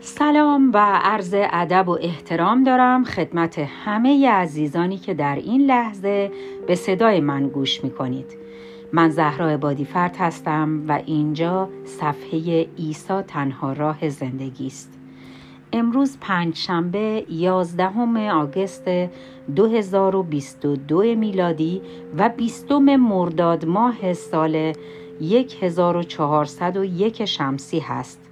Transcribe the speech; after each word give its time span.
سلام 0.00 0.70
و 0.74 1.00
عرض 1.02 1.34
ادب 1.36 1.88
و 1.88 1.98
احترام 2.00 2.64
دارم 2.64 3.04
خدمت 3.04 3.58
همه 3.58 4.30
عزیزانی 4.30 4.98
که 4.98 5.14
در 5.14 5.36
این 5.36 5.60
لحظه 5.60 6.30
به 6.66 6.74
صدای 6.74 7.20
من 7.20 7.48
گوش 7.48 7.84
می 7.84 7.90
کنید. 7.90 8.26
من 8.92 9.10
زهرا 9.10 9.56
بادیفرد 9.56 10.16
هستم 10.16 10.84
و 10.88 11.02
اینجا 11.06 11.68
صفحه 11.84 12.66
ایسا 12.76 13.22
تنها 13.22 13.72
راه 13.72 14.08
زندگی 14.08 14.66
است. 14.66 14.98
امروز 15.72 16.18
پنج 16.20 16.56
شنبه 16.56 17.26
11 17.30 18.30
آگست 18.30 18.84
2022 19.56 21.02
میلادی 21.02 21.82
و 22.18 22.28
20 22.28 22.72
مرداد 22.72 23.64
ماه 23.64 24.12
سال 24.12 24.72
1401 25.20 27.24
شمسی 27.24 27.78
هست. 27.78 28.25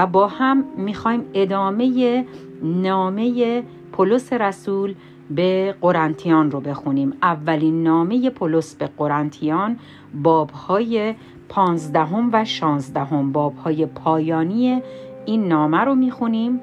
و 0.00 0.06
با 0.06 0.26
هم 0.26 0.64
می‌خوایم 0.76 1.24
ادامه 1.34 2.24
نامه 2.62 3.62
پولس 3.92 4.32
رسول 4.32 4.94
به 5.30 5.74
قرنتیان 5.80 6.50
رو 6.50 6.60
بخونیم. 6.60 7.12
اولین 7.22 7.82
نامه 7.82 8.30
پولس 8.30 8.74
به 8.74 8.90
قرنتیان 8.98 9.78
بابهای 10.22 11.14
پانزدهم 11.48 12.30
و 12.32 12.44
شانزدهم 12.44 13.32
بابهای 13.32 13.86
پایانی 13.86 14.82
این 15.26 15.48
نامه 15.48 15.78
رو 15.78 15.94
می‌خونیم 15.94 16.60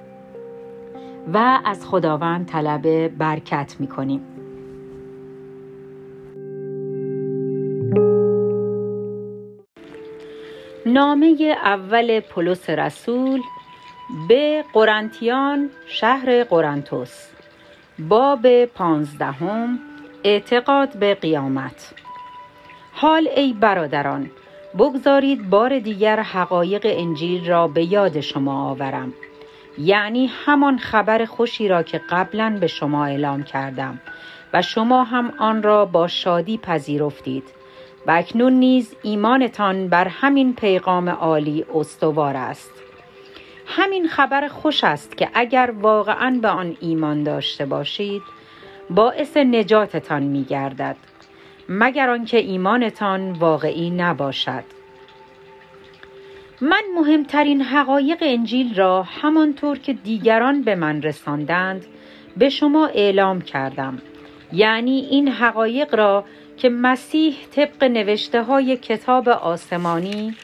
و 1.33 1.59
از 1.65 1.85
خداوند 1.85 2.45
طلب 2.45 3.07
برکت 3.07 3.75
می‌کنیم. 3.79 4.21
نامه 10.97 11.55
اول 11.63 12.19
پولس 12.19 12.69
رسول 12.69 13.41
به 14.27 14.65
قرنتیان 14.73 15.69
شهر 15.87 16.43
قرنتوس 16.43 17.27
باب 17.99 18.65
پانزدهم 18.65 19.79
اعتقاد 20.23 20.97
به 20.99 21.13
قیامت. 21.13 21.93
حال 22.93 23.29
ای 23.35 23.53
برادران 23.53 24.31
بگذارید 24.77 25.49
بار 25.49 25.79
دیگر 25.79 26.19
حقایق 26.19 26.81
انجیل 26.89 27.47
را 27.47 27.67
به 27.67 27.83
یاد 27.83 28.19
شما 28.19 28.69
آورم. 28.69 29.13
یعنی 29.77 30.31
همان 30.45 30.77
خبر 30.77 31.25
خوشی 31.25 31.67
را 31.67 31.83
که 31.83 32.01
قبلا 32.09 32.57
به 32.61 32.67
شما 32.67 33.05
اعلام 33.05 33.43
کردم 33.43 33.99
و 34.53 34.61
شما 34.61 35.03
هم 35.03 35.33
آن 35.37 35.63
را 35.63 35.85
با 35.85 36.07
شادی 36.07 36.57
پذیرفتید. 36.57 37.43
و 38.07 38.11
اکنون 38.11 38.53
نیز 38.53 38.95
ایمانتان 39.03 39.87
بر 39.87 40.07
همین 40.07 40.53
پیغام 40.53 41.09
عالی 41.09 41.65
استوار 41.75 42.37
است. 42.37 42.71
همین 43.65 44.07
خبر 44.07 44.47
خوش 44.47 44.83
است 44.83 45.17
که 45.17 45.29
اگر 45.33 45.73
واقعا 45.81 46.39
به 46.41 46.47
آن 46.47 46.77
ایمان 46.79 47.23
داشته 47.23 47.65
باشید 47.65 48.21
باعث 48.89 49.37
نجاتتان 49.37 50.23
می 50.23 50.43
گردد 50.43 50.95
مگر 51.69 52.09
آنکه 52.09 52.37
ایمانتان 52.37 53.31
واقعی 53.31 53.89
نباشد. 53.89 54.63
من 56.61 56.81
مهمترین 56.95 57.61
حقایق 57.61 58.17
انجیل 58.21 58.75
را 58.75 59.03
همانطور 59.03 59.77
که 59.77 59.93
دیگران 59.93 60.61
به 60.61 60.75
من 60.75 61.01
رساندند 61.01 61.85
به 62.37 62.49
شما 62.49 62.87
اعلام 62.87 63.41
کردم. 63.41 64.01
یعنی 64.53 65.07
این 65.11 65.27
حقایق 65.27 65.95
را 65.95 66.23
که 66.57 66.69
مسیح 66.69 67.35
طبق 67.55 67.83
نوشته 67.83 68.43
های 68.43 68.77
کتاب 68.77 69.29
آسمانی 69.29 70.35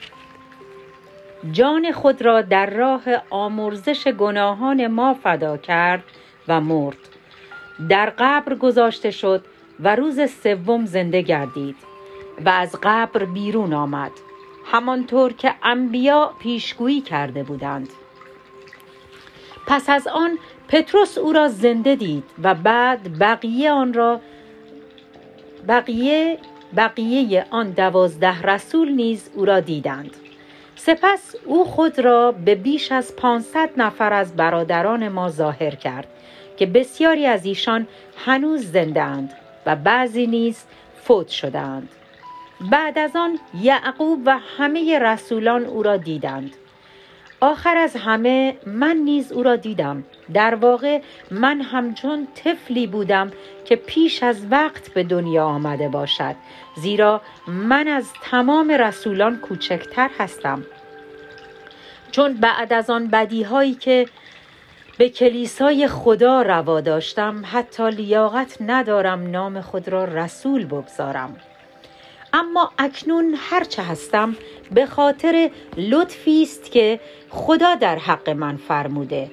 جان 1.52 1.92
خود 1.92 2.22
را 2.22 2.42
در 2.42 2.69
راه 2.69 3.02
آمرزش 3.30 4.08
گناهان 4.08 4.88
ما 4.88 5.14
فدا 5.14 5.58
کرد 5.58 6.03
و 6.47 6.61
مرد. 6.61 6.97
در 7.90 8.13
قبر 8.18 8.56
گذاشته 8.56 9.12
شد 9.12 9.46
و 9.79 9.96
روز 9.96 10.31
سوم 10.44 10.85
زنده 10.85 11.22
گردید 11.22 11.75
و 12.46 12.50
از 12.50 12.75
قبر 12.84 13.25
بیرون 13.25 13.73
آمد 13.73 14.12
همانطور 14.66 15.34
که 15.34 15.53
انبیا 15.63 16.34
پیشگویی 16.40 17.02
کرده 17.02 17.44
بودند. 17.44 17.90
پس 19.68 19.90
از 19.90 20.07
آن 20.07 20.38
پتروس 20.68 21.18
او 21.18 21.34
را 21.34 21.47
زنده 21.47 21.96
دید 21.96 22.23
و 22.44 22.56
بعد 22.56 23.19
بقیه 23.19 23.72
آن 23.72 23.94
را 23.94 24.22
بقیه 25.68 26.38
بقیه 26.78 27.46
آن 27.50 27.69
دوازده 27.69 28.41
رسول 28.41 28.91
نیز 28.91 29.29
او 29.35 29.46
را 29.46 29.59
دیدند. 29.59 30.12
سپس 30.75 31.35
او 31.46 31.66
خود 31.66 32.00
را 32.00 32.31
به 32.31 32.56
بیش 32.56 32.91
از 32.91 33.16
پانصد 33.16 33.69
نفر 33.78 34.13
از 34.13 34.35
برادران 34.35 35.07
ما 35.07 35.29
ظاهر 35.29 35.75
کرد 35.75 36.07
که 36.57 36.66
بسیاری 36.66 37.25
از 37.25 37.46
ایشان 37.46 37.88
هنوز 38.25 38.72
زنده 38.72 39.02
اند 39.02 39.34
و 39.66 39.75
بعضی 39.75 40.28
نیز 40.28 40.63
فوت 41.03 41.28
شدهاند 41.28 41.90
بعد 42.72 43.00
از 43.00 43.16
آن 43.16 43.40
یعقوب 43.62 44.22
و 44.25 44.40
همه 44.57 45.00
رسولان 45.00 45.66
او 45.66 45.84
را 45.84 45.97
دیدند. 45.97 46.56
آخر 47.44 47.78
از 47.78 47.96
همه 47.96 48.58
من 48.66 48.98
نیز 48.98 49.31
او 49.31 49.44
را 49.44 49.56
دیدم. 49.56 50.04
در 50.34 50.56
واقع 50.56 51.02
من 51.31 51.62
همچون 51.62 52.28
طفلی 52.36 52.88
بودم 52.88 53.31
که 53.66 53.76
پیش 53.76 54.24
از 54.24 54.46
وقت 54.52 54.94
به 54.94 55.04
دنیا 55.04 55.46
آمده 55.46 55.90
باشد. 55.90 56.36
زیرا 56.76 57.22
من 57.48 57.88
از 57.88 58.09
تمام 58.24 58.72
رسولان 58.72 59.38
کوچکتر 59.38 60.09
هستم. 60.20 60.64
چون 62.12 62.34
بعد 62.34 62.74
از 62.74 62.90
آن 62.90 63.08
بدیهایی 63.08 63.74
که 63.74 64.06
به 64.98 65.09
کلیسای 65.09 65.88
خدا 65.88 66.42
روا 66.42 66.82
داشتم 66.82 67.44
حتی 67.52 67.90
لیاقت 67.90 68.58
ندارم 68.62 69.32
نام 69.32 69.62
خود 69.62 69.88
را 69.88 70.06
رسول 70.06 70.66
بگذارم. 70.66 71.36
اما 72.34 72.72
اکنون 72.78 73.36
هرچه 73.38 73.84
هستم 73.84 74.36
به 74.72 74.86
خاطر 74.86 75.50
لطفی 75.78 76.44
است 76.44 76.72
که 76.72 77.00
خدا 77.30 77.76
در 77.76 77.98
حق 77.98 78.30
من 78.30 78.58
فرموده 78.58 79.32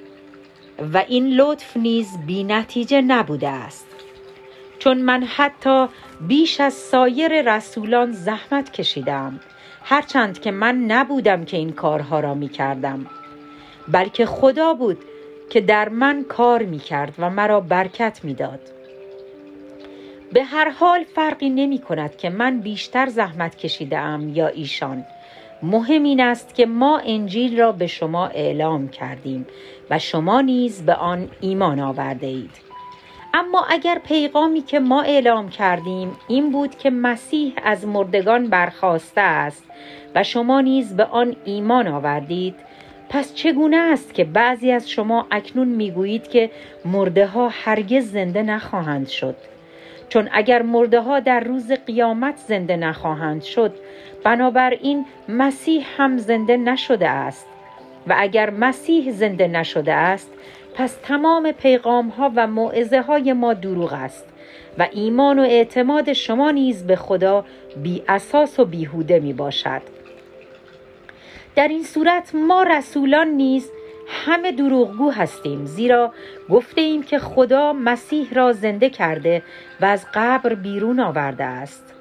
و 0.93 0.97
این 1.07 1.27
لطف 1.33 1.77
نیز 1.77 2.07
بی 2.25 2.43
نتیجه 2.43 3.01
نبوده 3.01 3.49
است 3.49 3.85
چون 4.79 4.97
من 4.97 5.23
حتی 5.23 5.87
بیش 6.27 6.59
از 6.59 6.73
سایر 6.73 7.55
رسولان 7.55 8.11
زحمت 8.11 8.71
کشیدم 8.71 9.39
هرچند 9.83 10.39
که 10.39 10.51
من 10.51 10.75
نبودم 10.75 11.45
که 11.45 11.57
این 11.57 11.71
کارها 11.71 12.19
را 12.19 12.33
می 12.33 12.49
کردم 12.49 13.05
بلکه 13.87 14.25
خدا 14.25 14.73
بود 14.73 14.97
که 15.49 15.61
در 15.61 15.89
من 15.89 16.23
کار 16.23 16.63
می 16.63 16.79
کرد 16.79 17.13
و 17.19 17.29
مرا 17.29 17.59
برکت 17.59 18.19
می 18.23 18.33
داد. 18.33 18.59
به 20.33 20.43
هر 20.43 20.69
حال 20.69 21.03
فرقی 21.03 21.49
نمی 21.49 21.79
کند 21.79 22.17
که 22.17 22.29
من 22.29 22.59
بیشتر 22.59 23.07
زحمت 23.07 23.55
کشیده 23.55 23.97
ام 23.97 24.29
یا 24.29 24.47
ایشان. 24.47 25.05
مهم 25.63 26.03
این 26.03 26.21
است 26.21 26.55
که 26.55 26.65
ما 26.65 27.01
انجیل 27.05 27.59
را 27.59 27.71
به 27.71 27.87
شما 27.87 28.27
اعلام 28.27 28.89
کردیم 28.89 29.47
و 29.89 29.99
شما 29.99 30.41
نیز 30.41 30.85
به 30.85 30.93
آن 30.93 31.29
ایمان 31.41 31.79
آورده 31.79 32.27
اید. 32.27 32.71
اما 33.33 33.65
اگر 33.69 33.99
پیغامی 33.99 34.61
که 34.61 34.79
ما 34.79 35.01
اعلام 35.01 35.49
کردیم 35.49 36.17
این 36.27 36.51
بود 36.51 36.77
که 36.77 36.89
مسیح 36.89 37.53
از 37.63 37.87
مردگان 37.87 38.47
برخواسته 38.47 39.21
است 39.21 39.63
و 40.15 40.23
شما 40.23 40.61
نیز 40.61 40.95
به 40.95 41.05
آن 41.05 41.35
ایمان 41.45 41.87
آوردید 41.87 42.55
پس 43.09 43.33
چگونه 43.33 43.77
است 43.77 44.13
که 44.13 44.23
بعضی 44.23 44.71
از 44.71 44.89
شما 44.89 45.27
اکنون 45.31 45.67
می‌گویید 45.67 46.27
که 46.27 46.51
مرده 46.85 47.27
ها 47.27 47.49
هرگز 47.51 48.11
زنده 48.11 48.43
نخواهند 48.43 49.07
شد؟ 49.07 49.35
چون 50.11 50.29
اگر 50.31 50.61
مرده 50.61 50.99
ها 50.99 51.19
در 51.19 51.39
روز 51.39 51.71
قیامت 51.71 52.37
زنده 52.37 52.75
نخواهند 52.75 53.43
شد 53.43 53.73
بنابراین 54.23 55.05
مسیح 55.29 55.85
هم 55.97 56.17
زنده 56.17 56.57
نشده 56.57 57.09
است. 57.09 57.47
و 58.07 58.15
اگر 58.17 58.49
مسیح 58.49 59.11
زنده 59.11 59.47
نشده 59.47 59.93
است 59.93 60.31
پس 60.75 60.97
تمام 61.03 61.51
پیغام 61.51 62.07
ها 62.07 62.31
و 62.35 62.47
معزه 62.47 63.01
های 63.01 63.33
ما 63.33 63.53
دروغ 63.53 63.93
است 63.93 64.25
و 64.77 64.87
ایمان 64.91 65.39
و 65.39 65.41
اعتماد 65.41 66.13
شما 66.13 66.51
نیز 66.51 66.87
به 66.87 66.95
خدا 66.95 67.45
بی 67.83 68.03
اساس 68.07 68.59
و 68.59 68.65
بیهوده 68.65 69.19
می 69.19 69.33
باشد 69.33 69.81
در 71.55 71.67
این 71.67 71.83
صورت 71.83 72.35
ما 72.35 72.63
رسولان 72.63 73.27
نیز 73.27 73.71
همه 74.11 74.51
دروغگو 74.51 75.11
هستیم 75.11 75.65
زیرا 75.65 76.13
گفته 76.49 76.81
ایم 76.81 77.03
که 77.03 77.19
خدا 77.19 77.73
مسیح 77.73 78.33
را 78.33 78.53
زنده 78.53 78.89
کرده 78.89 79.43
و 79.81 79.85
از 79.85 80.05
قبر 80.13 80.53
بیرون 80.53 80.99
آورده 80.99 81.43
است. 81.43 81.93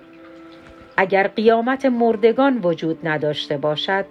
اگر 0.96 1.26
قیامت 1.26 1.86
مردگان 1.86 2.60
وجود 2.62 2.98
نداشته 3.08 3.56
باشد 3.56 4.04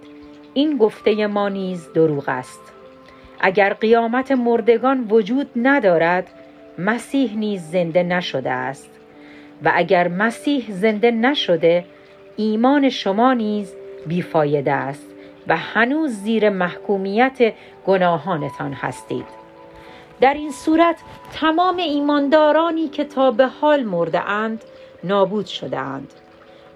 این 0.54 0.76
گفته 0.76 1.26
ما 1.26 1.48
نیز 1.48 1.92
دروغ 1.92 2.24
است. 2.28 2.60
اگر 3.40 3.72
قیامت 3.72 4.32
مردگان 4.32 5.06
وجود 5.10 5.50
ندارد 5.56 6.26
مسیح 6.78 7.36
نیز 7.36 7.62
زنده 7.62 8.02
نشده 8.02 8.50
است. 8.50 8.90
و 9.64 9.72
اگر 9.74 10.08
مسیح 10.08 10.66
زنده 10.68 11.10
نشده 11.10 11.84
ایمان 12.36 12.88
شما 12.88 13.32
نیز 13.34 13.74
بیفایده 14.06 14.72
است. 14.72 15.09
و 15.50 15.56
هنوز 15.56 16.10
زیر 16.10 16.50
محکومیت 16.50 17.38
گناهانتان 17.86 18.72
هستید. 18.72 19.26
در 20.20 20.34
این 20.34 20.52
صورت 20.52 20.96
تمام 21.32 21.76
ایماندارانی 21.76 22.88
که 22.88 23.04
تا 23.04 23.30
به 23.30 23.46
حال 23.46 23.82
مرده 23.82 24.20
اند 24.20 24.64
نابود 25.04 25.46
شده 25.46 25.78
اند. 25.78 26.12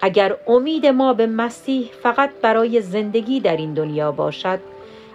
اگر 0.00 0.36
امید 0.46 0.86
ما 0.86 1.12
به 1.12 1.26
مسیح 1.26 1.90
فقط 2.02 2.30
برای 2.42 2.80
زندگی 2.80 3.40
در 3.40 3.56
این 3.56 3.74
دنیا 3.74 4.12
باشد 4.12 4.60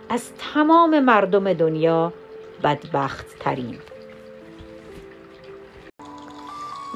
از 0.10 0.30
تمام 0.54 1.00
مردم 1.00 1.54
دنیا 1.54 2.14
بدبخت 2.64 3.26
ترین 3.40 3.78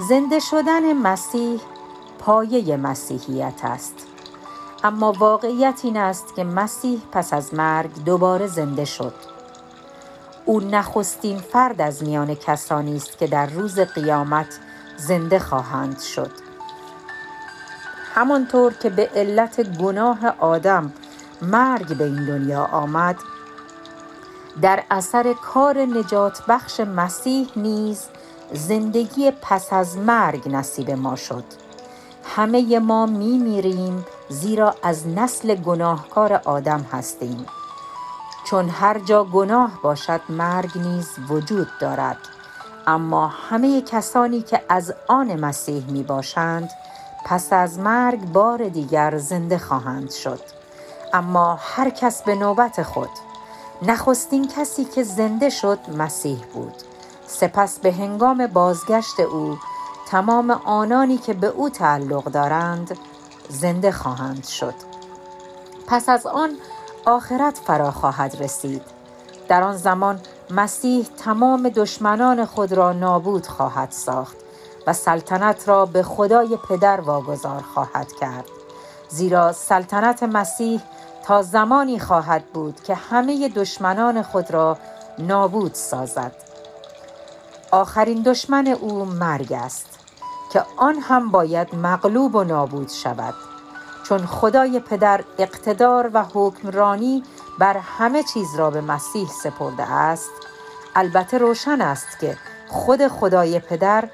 زنده 0.09 0.39
شدن 0.39 0.93
مسیح 0.93 1.59
پایه 2.19 2.77
مسیحیت 2.77 3.61
است. 3.63 4.12
اما 4.85 5.11
واقعیت 5.11 5.79
این 5.83 5.97
است 5.97 6.35
که 6.35 6.43
مسیح 6.43 7.01
پس 7.11 7.33
از 7.33 7.53
مرگ 7.53 8.03
دوباره 8.03 8.47
زنده 8.47 8.85
شد. 8.85 9.13
او 10.45 10.59
نخستین 10.59 11.37
فرد 11.37 11.81
از 11.81 12.03
میان 12.03 12.35
کسانی 12.35 12.95
است 12.95 13.17
که 13.17 13.27
در 13.27 13.45
روز 13.45 13.79
قیامت 13.79 14.59
زنده 14.97 15.39
خواهند 15.39 15.99
شد. 15.99 16.31
همانطور 18.13 18.73
که 18.73 18.89
به 18.89 19.09
علت 19.15 19.77
گناه 19.77 20.27
آدم 20.39 20.93
مرگ 21.41 21.97
به 21.97 22.03
این 22.03 22.25
دنیا 22.25 22.65
آمد 22.65 23.15
در 24.61 24.83
اثر 24.91 25.33
کار 25.33 25.77
نجات 25.77 26.41
بخش 26.47 26.79
مسیح 26.79 27.49
نیز 27.55 28.05
زندگی 28.53 29.31
پس 29.41 29.73
از 29.73 29.97
مرگ 29.97 30.49
نصیب 30.49 30.91
ما 30.91 31.15
شد. 31.15 31.43
همه 32.35 32.79
ما 32.79 33.05
می 33.05 33.37
میریم 33.37 34.05
زیرا 34.33 34.75
از 34.83 35.07
نسل 35.07 35.55
گناهکار 35.55 36.33
آدم 36.33 36.85
هستیم. 36.91 37.45
چون 38.45 38.69
هر 38.69 38.99
جا 38.99 39.23
گناه 39.23 39.71
باشد 39.83 40.21
مرگ 40.29 40.77
نیز 40.77 41.09
وجود 41.29 41.67
دارد. 41.79 42.17
اما 42.87 43.27
همه 43.27 43.81
کسانی 43.81 44.41
که 44.41 44.61
از 44.69 44.93
آن 45.07 45.39
مسیح 45.39 45.85
می 45.89 46.03
باشند 46.03 46.69
پس 47.25 47.53
از 47.53 47.79
مرگ 47.79 48.25
بار 48.25 48.69
دیگر 48.69 49.17
زنده 49.17 49.57
خواهند 49.57 50.11
شد. 50.11 50.41
اما 51.13 51.59
هر 51.61 51.89
کس 51.89 52.23
به 52.23 52.35
نوبت 52.35 52.83
خود 52.83 53.09
نخستین 53.81 54.47
کسی 54.47 54.85
که 54.85 55.03
زنده 55.03 55.49
شد 55.49 55.79
مسیح 55.97 56.39
بود. 56.53 56.73
سپس 57.27 57.79
به 57.79 57.91
هنگام 57.91 58.47
بازگشت 58.47 59.19
او 59.19 59.57
تمام 60.07 60.51
آنانی 60.51 61.17
که 61.17 61.33
به 61.33 61.47
او 61.47 61.69
تعلق 61.69 62.23
دارند 62.23 62.97
زنده 63.49 63.91
خواهند 63.91 64.45
شد. 64.45 64.73
پس 65.87 66.09
از 66.09 66.25
آن 66.25 66.57
آخرت 67.05 67.57
فرا 67.57 67.91
خواهد 67.91 68.35
رسید. 68.39 68.81
در 69.47 69.63
آن 69.63 69.77
زمان 69.77 70.19
مسیح 70.49 71.07
تمام 71.17 71.69
دشمنان 71.69 72.45
خود 72.45 72.73
را 72.73 72.93
نابود 72.93 73.47
خواهد 73.47 73.91
ساخت 73.91 74.37
و 74.87 74.93
سلطنت 74.93 75.67
را 75.69 75.85
به 75.85 76.03
خدای 76.03 76.57
پدر 76.69 77.01
واگذار 77.01 77.61
خواهد 77.61 78.11
کرد. 78.11 78.45
زیرا 79.09 79.51
سلطنت 79.51 80.23
مسیح 80.23 80.81
تا 81.23 81.41
زمانی 81.41 81.99
خواهد 81.99 82.45
بود 82.45 82.83
که 82.83 82.95
همه 82.95 83.49
دشمنان 83.49 84.21
خود 84.21 84.51
را 84.51 84.77
نابود 85.19 85.73
سازد. 85.73 86.35
آخرین 87.71 88.21
دشمن 88.21 88.67
او 88.67 89.05
مرگ 89.05 89.53
است. 89.53 89.92
که 90.53 90.65
آن 90.77 90.95
هم 90.95 91.31
باید 91.31 91.75
مغلوب 91.75 92.35
و 92.35 92.43
نابود 92.43 92.89
شود. 92.89 93.33
چون 94.03 94.25
خدای 94.25 94.79
پدر 94.79 95.23
اقتدار 95.37 96.11
و 96.13 96.23
حکمرانی 96.33 97.23
بر 97.59 97.77
همه 97.77 98.23
چیز 98.23 98.55
را 98.55 98.71
به 98.71 98.81
مسیح 98.81 99.27
سپرده 99.43 99.91
است 99.91 100.29
البته 100.95 101.37
روشن 101.37 101.81
است 101.81 102.19
که 102.19 102.37
خود 102.67 103.07
خدای 103.07 103.59
پدر 103.59 104.09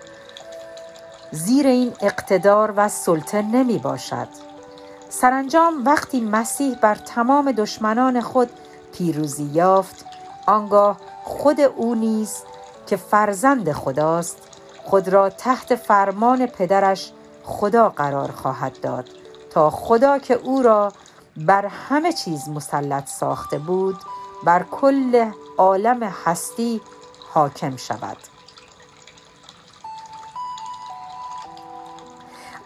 زیر 1.31 1.67
این 1.67 1.93
اقتدار 2.01 2.73
و 2.75 2.89
سلطه 2.89 3.41
نمی 3.41 3.77
باشد. 3.77 4.27
سرانجام 5.09 5.85
وقتی 5.85 6.21
مسیح 6.21 6.75
بر 6.81 6.95
تمام 6.95 7.51
دشمنان 7.51 8.21
خود 8.21 8.49
پیروزی 8.93 9.43
یافت 9.43 10.05
آنگاه 10.47 10.97
خود 11.23 11.61
او 11.61 11.95
نیز 11.95 12.43
که 12.87 12.95
فرزند 12.97 13.71
خداست 13.71 14.48
خود 14.89 15.09
را 15.09 15.29
تحت 15.29 15.75
فرمان 15.75 16.45
پدرش 16.45 17.11
خدا 17.43 17.89
قرار 17.89 18.31
خواهد 18.31 18.79
داد 18.81 19.09
تا 19.49 19.69
خدا 19.69 20.19
که 20.19 20.33
او 20.33 20.61
را 20.61 20.93
بر 21.37 21.65
همه 21.65 22.13
چیز 22.13 22.49
مسلط 22.49 23.07
ساخته 23.07 23.59
بود 23.59 23.95
بر 24.43 24.63
کل 24.71 25.31
عالم 25.57 26.03
هستی 26.03 26.81
حاکم 27.33 27.77
شود. 27.77 28.17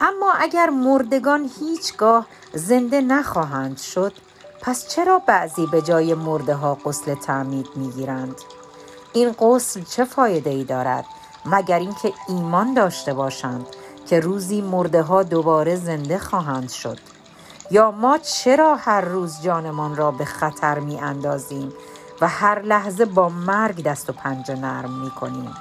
اما 0.02 0.34
اگر 0.40 0.70
مردگان 0.70 1.50
هیچگاه 1.60 2.26
زنده 2.54 3.02
نخواهند 3.02 3.78
شد 3.78 4.14
پس 4.62 4.88
چرا 4.88 5.20
بعضی 5.20 5.66
به 5.68 5.82
جای 5.82 6.14
مرده 6.14 6.56
ها 6.56 6.78
غسل 6.86 7.16
تعمید 7.16 7.68
می‌گیرند؟ 7.76 8.36
این 9.14 9.32
غسل 9.32 9.84
چه 9.84 10.06
فایده 10.06 10.50
ای 10.50 10.64
دارد؟ 10.64 11.06
مگر 11.46 11.80
اینکه 11.80 12.14
ایمان 12.28 12.74
داشته 12.74 13.14
باشند 13.14 13.66
که 14.06 14.20
روزی 14.20 14.62
مرده 14.62 15.02
ها 15.02 15.24
دوباره 15.24 15.76
زنده 15.76 16.18
خواهند 16.18 16.70
شد 16.70 17.00
یا 17.72 17.92
ما 17.92 18.18
چرا 18.18 18.76
هر 18.76 19.02
روز 19.02 19.42
جانمان 19.42 19.96
را 19.96 20.12
به 20.12 20.26
خطر 20.26 20.80
می 20.80 21.00
اندازیم 21.00 21.74
و 22.22 22.28
هر 22.28 22.62
لحظه 22.62 23.06
با 23.06 23.30
مرگ 23.30 23.84
دست 23.84 24.10
و 24.10 24.14
پنجه 24.14 24.56
نرم 24.56 25.02
می 25.04 25.10
کنیم 25.10 25.52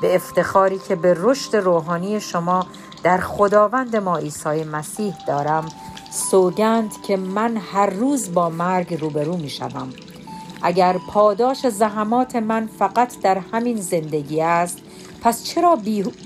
به 0.00 0.14
افتخاری 0.14 0.78
که 0.78 0.96
به 0.96 1.16
رشد 1.18 1.56
روحانی 1.56 2.20
شما 2.20 2.66
در 3.02 3.18
خداوند 3.18 3.96
ما 3.96 4.16
عیسی 4.16 4.64
مسیح 4.64 5.14
دارم 5.26 5.68
سوگند 6.10 6.92
که 7.02 7.16
من 7.16 7.56
هر 7.56 7.90
روز 7.90 8.34
با 8.34 8.48
مرگ 8.48 9.00
روبرو 9.00 9.36
می 9.36 9.50
شدم. 9.50 9.92
اگر 10.62 10.96
پاداش 11.08 11.66
زحمات 11.66 12.36
من 12.36 12.68
فقط 12.78 13.20
در 13.20 13.38
همین 13.52 13.76
زندگی 13.76 14.42
است 14.42 14.78
پس 15.26 15.44
چرا 15.44 15.78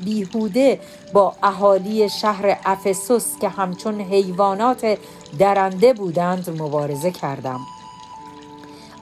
بیهوده 0.05 0.81
با 1.13 1.35
اهالی 1.43 2.09
شهر 2.09 2.59
افسوس 2.65 3.39
که 3.41 3.49
همچون 3.49 4.01
حیوانات 4.01 4.99
درنده 5.39 5.93
بودند 5.93 6.63
مبارزه 6.63 7.11
کردم؟ 7.11 7.61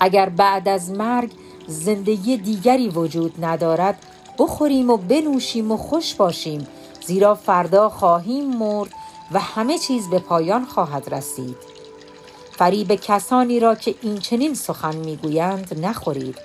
اگر 0.01 0.29
بعد 0.29 0.69
از 0.69 0.91
مرگ 0.91 1.31
زندگی 1.67 2.37
دیگری 2.37 2.89
وجود 2.89 3.45
ندارد 3.45 3.99
بخوریم 4.39 4.91
و 4.91 4.97
بنوشیم 4.97 5.73
و 5.73 5.77
خوش 5.77 6.15
باشیم 6.15 6.67
زیرا 7.07 7.35
فردا 7.35 7.89
خواهیم 7.89 8.57
مرد 8.57 8.91
و 9.33 9.41
همه 9.41 9.79
چیز 9.79 10.11
به 10.11 10.19
پایان 10.19 10.65
خواهد 10.65 11.15
رسید. 11.15 11.57
فریب 12.59 12.95
کسانی 12.95 13.61
را 13.61 13.75
که 13.75 13.95
این 14.03 14.19
چنین 14.19 14.55
سخن 14.55 14.97
می‌گویند 14.97 15.85
نخورید 15.85 16.39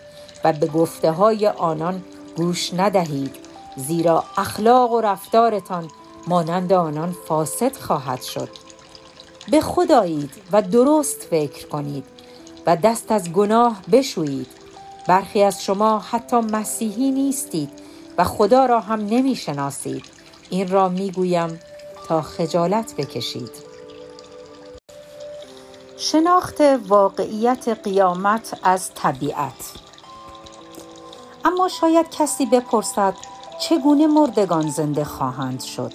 و 0.44 0.54
به 0.54 0.68
گفته 0.68 1.12
های 1.12 1.48
آنان 1.48 2.04
گوش 2.38 2.74
ندهید. 2.74 3.43
زیرا 3.76 4.24
اخلاق 4.38 4.92
و 4.92 5.02
رفتارتان 5.02 5.88
مانند 6.28 6.74
آنان 6.74 7.16
فاسد 7.28 7.76
خواهد 7.78 8.22
شد. 8.22 8.50
به 9.52 9.62
خدایید 9.62 10.32
و 10.52 10.62
درست 10.62 11.22
فکر 11.22 11.68
کنید 11.68 12.06
و 12.66 12.76
دست 12.76 13.12
از 13.12 13.32
گناه 13.32 13.82
بشویید. 13.92 14.48
برخی 15.08 15.44
از 15.44 15.64
شما 15.64 16.00
حتی 16.00 16.38
مسیحی 16.38 17.12
نیستید 17.12 17.70
و 18.18 18.24
خدا 18.24 18.66
را 18.66 18.80
هم 18.80 19.00
نمی 19.00 19.36
شناسید 19.36 20.06
این 20.50 20.68
را 20.68 20.90
می 20.90 21.12
گویم 21.12 21.60
تا 22.08 22.22
خجالت 22.22 22.96
بکشید. 22.96 23.52
شناخت 25.98 26.62
واقعیت 26.88 27.68
قیامت 27.84 28.60
از 28.64 28.92
طبیعت. 28.94 29.72
اما 31.46 31.68
شاید 31.68 32.10
کسی 32.10 32.46
بپرسد 32.46 33.14
چگونه 33.70 34.08
مردگان 34.08 34.70
زنده 34.70 35.04
خواهند 35.04 35.62
شد؟ 35.62 35.94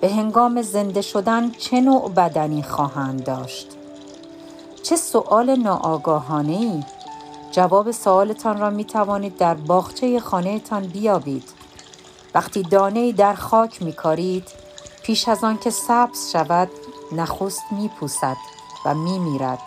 به 0.00 0.08
هنگام 0.08 0.62
زنده 0.62 1.02
شدن 1.02 1.50
چه 1.50 1.80
نوع 1.80 2.10
بدنی 2.10 2.62
خواهند 2.62 3.24
داشت؟ 3.24 3.66
چه 4.82 4.96
سؤال 4.96 5.56
ناآگاهانه 5.56 6.52
ای 6.52 6.82
جواب 7.50 7.90
سوالتان 7.90 8.58
را 8.60 8.70
می 8.70 8.84
توانید 8.84 9.36
در 9.36 9.54
باغچه 9.54 10.20
خانهتان 10.20 10.86
بیابید. 10.86 11.44
وقتی 12.34 12.62
دانه 12.62 13.12
در 13.12 13.34
خاک 13.34 13.82
می 13.82 13.92
کارید 13.92 14.48
پیش 15.02 15.28
از 15.28 15.44
آن 15.44 15.58
که 15.58 15.70
سبز 15.70 16.30
شود 16.32 16.68
نخست 17.12 17.62
می 17.70 17.88
پوسد 17.88 18.36
و 18.84 18.94
می 18.94 19.18
میرد 19.18 19.62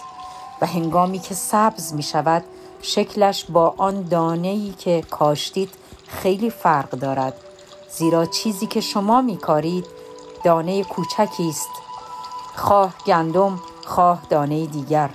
و 0.61 0.65
هنگامی 0.65 1.19
که 1.19 1.33
سبز 1.33 1.93
می 1.93 2.03
شود 2.03 2.43
شکلش 2.81 3.45
با 3.45 3.73
آن 3.77 4.01
دانه 4.01 4.47
ای 4.47 4.73
که 4.77 5.03
کاشتید 5.11 5.84
خیلی 6.07 6.49
فرق 6.49 6.89
دارد. 6.89 7.33
زیرا 7.89 8.25
چیزی 8.25 8.67
که 8.67 8.81
شما 8.81 9.21
می 9.21 9.37
کارید 9.37 9.85
دانه 10.43 10.83
کوچکی 10.83 11.49
است. 11.49 11.69
خواه 12.55 12.93
گندم 13.05 13.59
خواه 13.85 14.21
دانه 14.29 14.65
دیگر. 14.65 15.09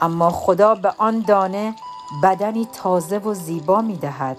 اما 0.00 0.30
خدا 0.30 0.74
به 0.74 0.94
آن 0.98 1.24
دانه 1.26 1.74
بدنی 2.22 2.68
تازه 2.72 3.18
و 3.18 3.34
زیبا 3.34 3.80
می 3.80 3.96
دهد 3.96 4.38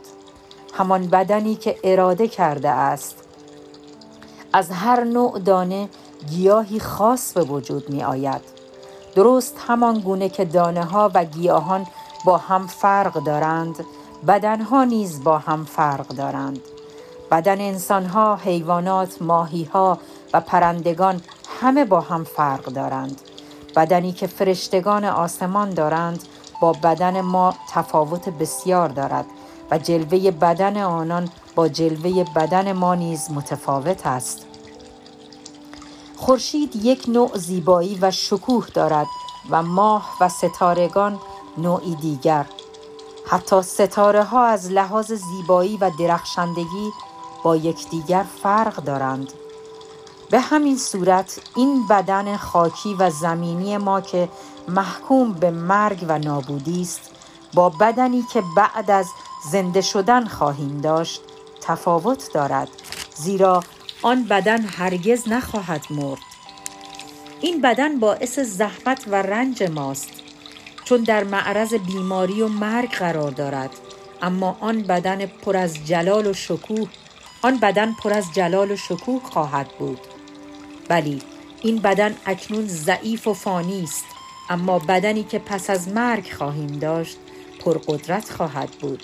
همان 0.73 1.07
بدنی 1.07 1.55
که 1.55 1.79
اراده 1.83 2.27
کرده 2.27 2.69
است. 2.69 3.23
از 4.53 4.71
هر 4.71 5.03
نوع 5.03 5.39
دانه 5.39 5.89
گیاهی 6.29 6.79
خاص 6.79 7.33
به 7.33 7.43
وجود 7.43 7.89
می 7.89 8.03
آید 8.03 8.41
درست 9.15 9.57
همان 9.67 9.99
گونه 9.99 10.29
که 10.29 10.45
دانه 10.45 10.83
ها 10.83 11.11
و 11.13 11.25
گیاهان 11.25 11.87
با 12.25 12.37
هم 12.37 12.67
فرق 12.67 13.13
دارند 13.23 13.85
بدن 14.27 14.61
ها 14.61 14.83
نیز 14.83 15.23
با 15.23 15.37
هم 15.37 15.65
فرق 15.65 16.07
دارند. 16.07 16.59
بدن 17.31 17.61
انسان 17.61 18.05
ها، 18.05 18.35
حیوانات، 18.35 19.21
ماهی 19.21 19.63
ها 19.63 19.99
و 20.33 20.41
پرندگان 20.41 21.21
همه 21.61 21.85
با 21.85 22.01
هم 22.01 22.23
فرق 22.23 22.65
دارند. 22.65 23.21
بدنی 23.75 24.11
که 24.11 24.27
فرشتگان 24.27 25.05
آسمان 25.05 25.69
دارند 25.69 26.23
با 26.61 26.71
بدن 26.71 27.21
ما 27.21 27.53
تفاوت 27.69 28.29
بسیار 28.29 28.89
دارد 28.89 29.25
و 29.71 29.77
جلوه 29.77 30.31
بدن 30.31 30.77
آنان 30.77 31.29
با 31.55 31.67
جلوه 31.67 32.25
بدن 32.35 32.71
ما 32.71 32.95
نیز 32.95 33.31
متفاوت 33.31 34.07
است. 34.07 34.45
خورشید 36.15 36.75
یک 36.75 37.05
نوع 37.07 37.37
زیبایی 37.37 37.97
و 38.01 38.11
شکوه 38.11 38.67
دارد 38.73 39.07
و 39.49 39.63
ماه 39.63 40.09
و 40.21 40.29
ستارگان 40.29 41.19
نوعی 41.57 41.95
دیگر. 41.95 42.45
حتی 43.25 43.61
ستاره 43.61 44.23
ها 44.23 44.45
از 44.45 44.71
لحاظ 44.71 45.11
زیبایی 45.11 45.77
و 45.77 45.91
درخشندگی 45.99 46.91
با 47.43 47.55
یکدیگر 47.55 48.25
فرق 48.43 48.75
دارند. 48.75 49.33
به 50.29 50.39
همین 50.39 50.77
صورت 50.77 51.39
این 51.55 51.87
بدن 51.87 52.37
خاکی 52.37 52.93
و 52.93 53.09
زمینی 53.09 53.77
ما 53.77 54.01
که 54.01 54.29
محکوم 54.67 55.33
به 55.33 55.51
مرگ 55.51 56.05
و 56.07 56.19
نابودی 56.19 56.81
است 56.81 57.11
با 57.53 57.69
بدنی 57.69 58.23
که 58.33 58.43
بعد 58.57 58.91
از 58.91 59.07
زنده 59.51 59.81
شدن 59.81 60.25
خواهیم 60.25 60.81
داشت 60.81 61.21
تفاوت 61.61 62.33
دارد. 62.33 62.69
زیرا 63.15 63.63
آن 64.01 64.23
بدن 64.23 64.61
هرگز 64.61 65.27
نخواهد 65.27 65.85
مرد. 65.89 66.21
این 67.41 67.61
بدن 67.61 67.99
باعث 67.99 68.39
زحمت 68.39 69.07
و 69.07 69.15
رنج 69.15 69.63
ماست. 69.63 70.22
چون 70.85 71.01
در 71.01 71.23
معرض 71.23 71.73
بیماری 71.73 72.41
و 72.41 72.47
مرگ 72.47 72.91
قرار 72.91 73.31
دارد. 73.31 73.69
اما 74.21 74.57
آن 74.59 74.81
بدن 74.81 75.25
پر 75.25 75.57
از 75.57 75.87
جلال 75.87 76.27
و 76.27 76.33
شکوه 76.33 76.87
آن 77.41 77.57
بدن 77.57 77.93
پر 77.93 78.13
از 78.13 78.25
جلال 78.33 78.71
و 78.71 78.75
شکوه 78.75 79.21
خواهد 79.23 79.67
بود. 79.67 79.99
ولی 80.89 81.21
این 81.61 81.79
بدن 81.79 82.15
اکنون 82.25 82.67
ضعیف 82.67 83.27
و 83.27 83.33
فانی 83.33 83.83
است. 83.83 84.05
اما 84.49 84.79
بدنی 84.79 85.23
که 85.23 85.39
پس 85.39 85.69
از 85.69 85.87
مرگ 85.87 86.31
خواهیم 86.37 86.79
داشت 86.79 87.17
پرقدرت 87.59 88.29
خواهد 88.29 88.69
بود. 88.69 89.03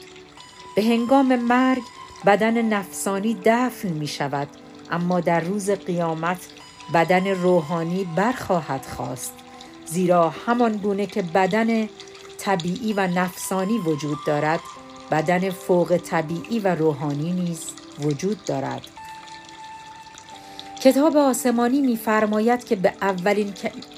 به 0.76 0.84
هنگام 0.84 1.36
مرگ 1.36 1.82
بدن 2.26 2.62
نفسانی 2.62 3.38
دفن 3.46 3.90
می 3.90 4.08
شود 4.08 4.48
اما 4.92 5.20
در 5.20 5.40
روز 5.40 5.70
قیامت 5.70 6.48
بدن 6.94 7.28
روحانی 7.28 8.04
برخواهد 8.16 8.86
خواست. 8.86 9.34
زیرا 9.92 10.30
همان 10.30 10.78
گونه 10.78 11.06
که 11.06 11.22
بدن 11.22 11.90
طبیعی 12.38 12.94
و 12.94 13.08
نفسانی 13.08 13.78
وجود 13.78 14.18
دارد 14.26 14.60
بدن 15.12 15.50
فوق 15.50 15.98
طبیعی 15.98 16.60
و 16.60 16.76
روحانی 16.76 17.32
نیز 17.32 17.60
وجود 18.00 18.44
دارد. 18.46 18.82
کتاب 20.84 21.18
آسمانی 21.18 21.82
میفرماید 21.82 22.66
که 22.66 22.76
به 22.76 22.94
اولین, 23.02 23.54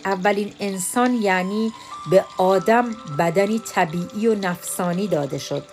اولین 0.06 0.54
انسان 0.60 1.14
یعنی 1.14 1.72
به 2.12 2.26
آدم 2.38 2.96
بدنی 3.20 3.60
طبیعی 3.60 4.28
و 4.28 4.36
نفسانی 4.36 5.08
داده 5.08 5.38
شد. 5.38 5.64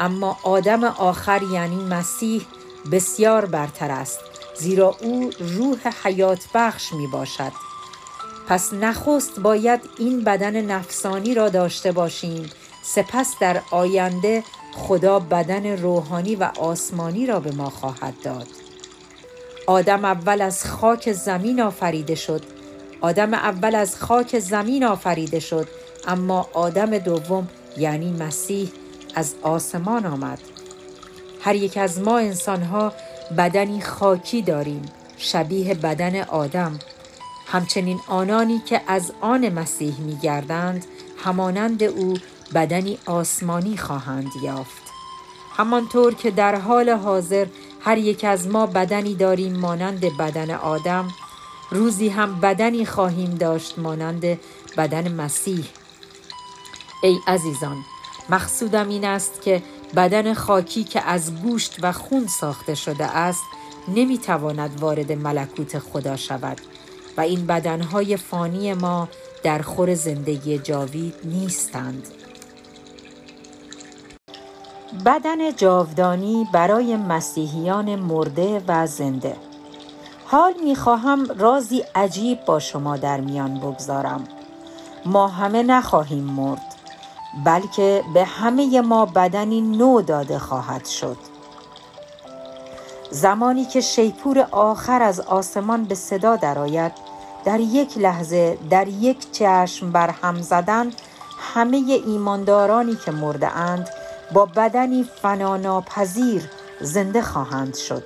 اما 0.00 0.38
آدم 0.42 0.84
آخر 0.84 1.40
یعنی 1.52 1.76
مسیح 1.76 2.46
بسیار 2.92 3.46
برتر 3.46 3.90
است 3.90 4.20
زیرا 4.58 4.96
او 5.00 5.30
روح 5.38 5.78
حیات 6.04 6.40
بخش 6.54 6.92
می 6.92 7.06
باشد 7.06 7.52
پس 8.48 8.72
نخست 8.72 9.40
باید 9.40 9.80
این 9.98 10.24
بدن 10.24 10.62
نفسانی 10.62 11.34
را 11.34 11.48
داشته 11.48 11.92
باشیم. 11.92 12.50
سپس 12.82 13.34
در 13.40 13.60
آینده 13.70 14.44
خدا 14.74 15.18
بدن 15.18 15.82
روحانی 15.82 16.36
و 16.36 16.50
آسمانی 16.58 17.26
را 17.26 17.40
به 17.40 17.52
ما 17.52 17.70
خواهد 17.70 18.14
داد. 18.24 18.46
آدم 19.66 20.04
اول 20.04 20.40
از 20.42 20.64
خاک 20.64 21.12
زمین 21.12 21.60
آفریده 21.60 22.14
شد. 22.14 22.42
آدم 23.00 23.34
اول 23.34 23.74
از 23.74 23.96
خاک 23.96 24.38
زمین 24.38 24.84
آفریده 24.84 25.40
شد. 25.40 25.68
اما 26.06 26.48
آدم 26.52 26.98
دوم 26.98 27.48
یعنی 27.76 28.12
مسیح 28.12 28.72
از 29.14 29.34
آسمان 29.42 30.06
آمد. 30.06 30.38
هر 31.40 31.54
یک 31.54 31.76
از 31.76 32.00
ما 32.00 32.18
انسانها 32.18 32.92
بدنی 33.38 33.80
خاکی 33.80 34.42
داریم. 34.42 34.82
شبیه 35.16 35.74
بدن 35.74 36.20
آدم. 36.20 36.78
همچنین 37.52 38.00
آنانی 38.06 38.62
که 38.66 38.80
از 38.86 39.12
آن 39.20 39.48
مسیح 39.48 40.00
می 40.00 40.16
گردند 40.16 40.86
همانند 41.24 41.82
او 41.82 42.14
بدنی 42.54 42.98
آسمانی 43.06 43.76
خواهند 43.76 44.30
یافت. 44.42 44.82
همانطور 45.56 46.14
که 46.14 46.30
در 46.30 46.54
حال 46.54 46.90
حاضر 46.90 47.46
هر 47.80 47.98
یک 47.98 48.24
از 48.24 48.48
ما 48.48 48.66
بدنی 48.66 49.14
داریم 49.14 49.56
مانند 49.56 50.16
بدن 50.16 50.50
آدم 50.50 51.08
روزی 51.70 52.08
هم 52.08 52.40
بدنی 52.40 52.86
خواهیم 52.86 53.34
داشت 53.34 53.78
مانند 53.78 54.40
بدن 54.76 55.12
مسیح. 55.12 55.64
ای 57.02 57.18
عزیزان 57.26 57.76
مقصودم 58.28 58.88
این 58.88 59.04
است 59.04 59.42
که 59.42 59.62
بدن 59.96 60.34
خاکی 60.34 60.84
که 60.84 61.00
از 61.00 61.34
گوشت 61.42 61.76
و 61.82 61.92
خون 61.92 62.26
ساخته 62.26 62.74
شده 62.74 63.04
است 63.04 63.42
نمی‌تواند 63.88 64.80
وارد 64.80 65.12
ملکوت 65.12 65.78
خدا 65.78 66.16
شود. 66.16 66.60
و 67.16 67.20
این 67.20 67.46
بدنهای 67.46 68.16
فانی 68.16 68.74
ما 68.74 69.08
در 69.42 69.62
خور 69.62 69.94
زندگی 69.94 70.58
جاوید 70.58 71.14
نیستند. 71.24 72.08
بدن 75.06 75.56
جاودانی 75.56 76.46
برای 76.52 76.96
مسیحیان 76.96 77.96
مرده 77.96 78.62
و 78.68 78.86
زنده. 78.86 79.36
حال 80.26 80.54
می‌خواهم 80.64 81.26
رازی 81.38 81.84
عجیب 81.94 82.44
با 82.44 82.58
شما 82.58 82.96
در 82.96 83.20
میان 83.20 83.60
بگذارم. 83.60 84.28
ما 85.06 85.28
همه 85.28 85.62
نخواهیم 85.62 86.24
مرد 86.24 86.74
بلکه 87.44 88.04
به 88.14 88.24
همه 88.24 88.80
ما 88.80 89.06
بدنی 89.06 89.60
نو 89.60 90.02
داده 90.02 90.38
خواهد 90.38 90.86
شد. 90.86 91.31
زمانی 93.12 93.64
که 93.64 93.80
شیپور 93.80 94.46
آخر 94.50 95.02
از 95.02 95.20
آسمان 95.20 95.84
به 95.84 95.94
صدا 95.94 96.36
درآید 96.36 96.92
در 97.44 97.60
یک 97.60 97.98
لحظه 97.98 98.58
در 98.70 98.88
یک 98.88 99.32
چشم 99.32 99.92
بر 99.92 100.10
هم 100.10 100.42
زدن 100.42 100.90
همه 101.54 102.00
ایماندارانی 102.06 102.96
که 103.04 103.10
مرده 103.10 103.56
اند 103.56 103.88
با 104.32 104.46
بدنی 104.46 105.08
فناناپذیر 105.22 106.50
زنده 106.80 107.22
خواهند 107.22 107.74
شد. 107.74 108.04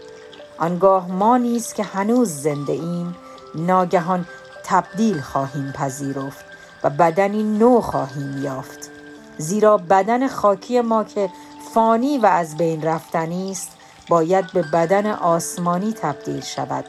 آنگاه 0.58 1.12
ما 1.12 1.36
نیز 1.36 1.72
که 1.72 1.82
هنوز 1.82 2.30
زنده 2.30 2.72
ایم 2.72 3.16
ناگهان 3.54 4.26
تبدیل 4.64 5.20
خواهیم 5.20 5.72
پذیرفت 5.72 6.44
و 6.84 6.90
بدنی 6.90 7.42
نو 7.42 7.80
خواهیم 7.80 8.44
یافت. 8.44 8.90
زیرا 9.38 9.76
بدن 9.76 10.28
خاکی 10.28 10.80
ما 10.80 11.04
که 11.04 11.30
فانی 11.74 12.18
و 12.18 12.26
از 12.26 12.56
بین 12.56 12.82
رفتنی 12.82 13.50
است 13.50 13.75
باید 14.08 14.52
به 14.52 14.62
بدن 14.62 15.06
آسمانی 15.06 15.92
تبدیل 15.92 16.40
شود. 16.40 16.84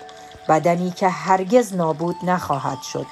بدنی 0.50 0.92
که 0.92 1.10
هرگز 1.10 1.76
نابود 1.76 2.16
نخواهد 2.24 2.82
شد 2.82 3.06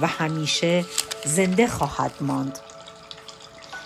و 0.00 0.06
همیشه 0.06 0.84
زنده 1.24 1.66
خواهد 1.66 2.12
ماند. 2.20 2.58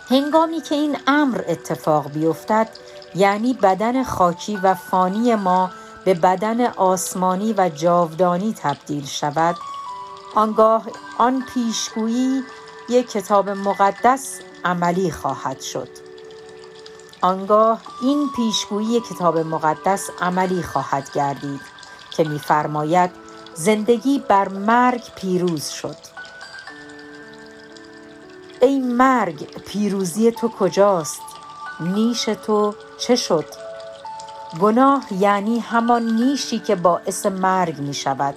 هنگامی 0.08 0.60
که 0.60 0.74
این 0.74 0.96
امر 1.06 1.42
اتفاق 1.48 2.10
بیفتد 2.10 2.68
یعنی 3.14 3.54
بدن 3.54 4.04
خاکی 4.04 4.56
و 4.56 4.74
فانی 4.74 5.34
ما 5.34 5.70
به 6.04 6.14
بدن 6.14 6.66
آسمانی 6.66 7.54
و 7.58 7.68
جاودانی 7.68 8.54
تبدیل 8.62 9.06
شود 9.06 9.56
آنگاه 10.34 10.82
آن 11.18 11.44
پیشگویی 11.54 12.42
یک 12.88 13.10
کتاب 13.10 13.50
مقدس 13.50 14.40
عملی 14.64 15.10
خواهد 15.10 15.60
شد. 15.60 16.03
آنگاه 17.24 17.80
این 18.02 18.30
پیشگویی 18.36 19.00
کتاب 19.00 19.38
مقدس 19.38 20.10
عملی 20.20 20.62
خواهد 20.62 21.10
گردید 21.14 21.60
که 22.10 22.24
می‌فرماید 22.24 23.10
زندگی 23.54 24.18
بر 24.28 24.48
مرگ 24.48 25.02
پیروز 25.16 25.68
شد. 25.68 25.96
ای 28.62 28.78
مرگ 28.78 29.44
پیروزی 29.66 30.30
تو 30.30 30.48
کجاست؟ 30.48 31.20
نیش 31.80 32.24
تو 32.24 32.74
چه 32.98 33.16
شد؟ 33.16 33.46
گناه 34.60 35.04
یعنی 35.10 35.58
همان 35.58 36.02
نیشی 36.02 36.58
که 36.58 36.74
باعث 36.74 37.26
مرگ 37.26 37.78
می 37.78 37.94
شود 37.94 38.34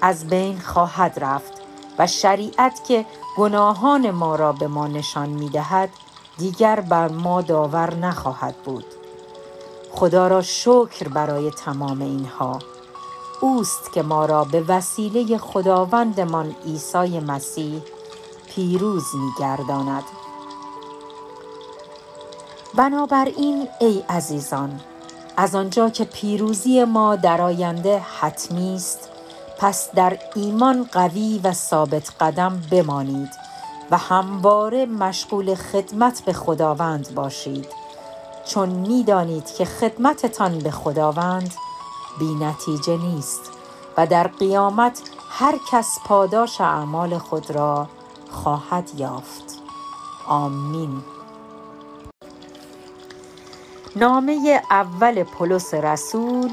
از 0.00 0.26
بین 0.26 0.60
خواهد 0.60 1.18
رفت 1.20 1.52
و 1.98 2.06
شریعت 2.06 2.84
که 2.84 3.06
گناهان 3.36 4.10
ما 4.10 4.36
را 4.36 4.52
به 4.52 4.66
ما 4.66 4.86
نشان 4.86 5.28
می 5.28 5.48
دهد 5.48 5.90
دیگر 6.38 6.80
بر 6.80 7.08
ما 7.08 7.42
داور 7.42 7.94
نخواهد 7.94 8.54
بود. 8.64 8.84
خدا 9.92 10.28
را 10.28 10.42
شکر 10.42 11.08
برای 11.08 11.50
تمام 11.50 12.02
اینها. 12.02 12.58
اوست 13.40 13.92
که 13.92 14.02
ما 14.02 14.26
را 14.26 14.44
به 14.44 14.60
وسیله 14.68 15.38
خداوندمان 15.38 16.54
عیسی 16.66 17.20
مسیح 17.20 17.82
پیروز 18.46 19.04
میگرداند. 19.14 20.04
بنابراین 22.74 23.68
ای 23.80 24.04
عزیزان 24.08 24.80
از 25.36 25.54
آنجا 25.54 25.90
که 25.90 26.04
پیروزی 26.04 26.84
ما 26.84 27.16
در 27.16 27.40
آینده 27.40 27.98
حتمی 27.98 28.74
است 28.74 29.10
پس 29.58 29.90
در 29.94 30.18
ایمان 30.34 30.88
قوی 30.92 31.40
و 31.44 31.52
ثابت 31.52 32.10
قدم 32.20 32.62
بمانید. 32.70 33.43
و 33.90 33.96
همواره 33.96 34.86
مشغول 34.86 35.54
خدمت 35.54 36.22
به 36.24 36.32
خداوند 36.32 37.14
باشید. 37.14 37.66
چون 38.46 38.68
می‌دانید 38.68 39.46
که 39.46 39.64
خدمتتان 39.64 40.58
به 40.58 40.70
خداوند 40.70 41.54
بی 42.18 42.34
نتیجه 42.34 42.96
نیست 42.96 43.50
و 43.96 44.06
در 44.06 44.26
قیامت 44.26 45.02
هر 45.30 45.54
کس 45.72 45.98
پاداش 46.04 46.60
اعمال 46.60 47.18
خود 47.18 47.50
را 47.50 47.88
خواهد 48.30 48.90
یافت. 48.96 49.58
آمین. 50.28 51.02
نامه 53.96 54.62
اول 54.70 55.22
پولس 55.22 55.74
رسول 55.74 56.50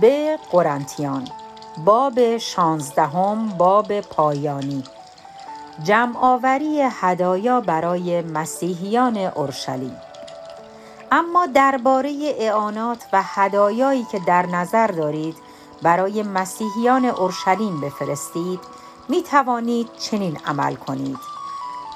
به 0.00 0.38
قرنتیان 0.52 1.28
باب 1.84 2.38
شانزدهم 2.38 3.48
باب 3.48 4.00
پایانی. 4.00 4.84
جمعآوری 5.82 6.82
هدایا 6.82 7.60
برای 7.60 8.22
مسیحیان 8.22 9.16
اورشلیم. 9.16 9.96
اما 11.12 11.46
درباره 11.46 12.34
اعانات 12.38 13.04
و 13.12 13.22
هدایایی 13.22 14.06
که 14.12 14.18
در 14.18 14.46
نظر 14.46 14.86
دارید 14.86 15.36
برای 15.82 16.22
مسیحیان 16.22 17.04
اورشلیم 17.04 17.80
بفرستید 17.80 18.60
می 19.08 19.22
توانید 19.22 19.88
چنین 19.98 20.38
عمل 20.46 20.74
کنید. 20.74 21.18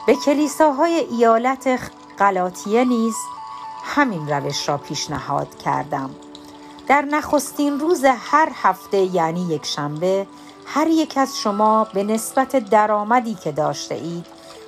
به 0.07 0.15
کلیساهای 0.15 0.93
ایالت 0.93 1.91
غلاطیه 2.19 2.85
نیز 2.85 3.15
همین 3.85 4.29
روش 4.29 4.69
را 4.69 4.79
پیشنهاد 4.79 5.59
کردم. 5.59 6.11
در 6.89 7.03
نخستین 7.03 7.81
روز 7.81 8.05
هر 8.05 8.49
هفته 8.55 8.97
یعنی 8.99 9.41
یک 9.41 9.67
شنبه 9.67 10.27
هر 10.75 10.87
یک 10.87 11.19
از 11.19 11.39
شما 11.39 11.85
به 11.95 12.05
نسبت 12.05 12.57
درآمدی 12.57 13.35
که 13.35 13.53
داشته 13.53 13.95
اید 13.95 14.27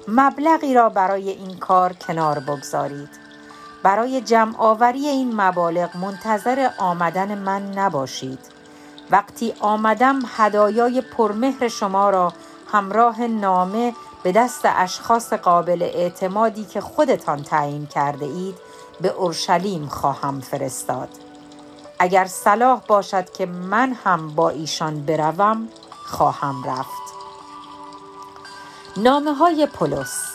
مبلغی 0.09 0.75
را 0.75 0.89
برای 0.89 1.31
این 1.31 1.59
کار 1.59 1.93
کنار 1.93 2.39
بگذارید. 2.39 3.09
برای 3.83 4.21
جمع 4.21 4.55
آوری 4.59 5.09
این 5.09 5.41
مبالغ 5.41 5.97
منتظر 5.97 6.71
آمدن 6.79 7.39
من 7.39 7.73
نباشید. 7.73 8.39
وقتی 9.11 9.55
آمدم 9.61 10.19
هدایای 10.37 11.01
پرمهر 11.01 11.69
شما 11.69 12.11
را 12.11 12.33
همراه 12.73 13.23
نامه 13.23 13.95
به 14.23 14.33
دست 14.33 14.61
اشخاص 14.65 15.33
قابل 15.33 15.83
اعتمادی 15.83 16.65
که 16.65 16.81
خودتان 16.81 17.43
تعیین 17.43 17.87
کرده 17.87 18.27
اید 18.27 18.55
به 19.01 19.09
اورشلیم 19.09 19.87
خواهم 19.87 20.41
فرستاد. 20.41 21.09
اگر 21.99 22.25
صلاح 22.25 22.81
باشد 22.89 23.31
که 23.31 23.47
من 23.47 23.93
هم 24.05 24.29
با 24.29 24.51
ایشان 24.51 25.07
بروم 25.07 25.69
خواهم 26.11 26.65
رفت. 26.65 27.03
نامه 28.97 29.35
های 29.35 29.67
پولس. 29.67 30.31